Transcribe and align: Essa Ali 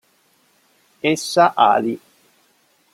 Essa 1.11 1.53
Ali 1.55 2.01